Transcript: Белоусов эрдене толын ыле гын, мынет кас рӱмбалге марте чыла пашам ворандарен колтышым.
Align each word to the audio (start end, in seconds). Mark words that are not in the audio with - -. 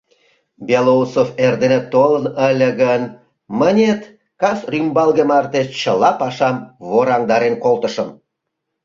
Белоусов 0.67 1.29
эрдене 1.45 1.79
толын 1.93 2.25
ыле 2.49 2.69
гын, 2.81 3.01
мынет 3.59 4.01
кас 4.41 4.59
рӱмбалге 4.71 5.23
марте 5.29 5.61
чыла 5.79 6.11
пашам 6.19 6.55
ворандарен 6.89 7.55
колтышым. 7.63 8.09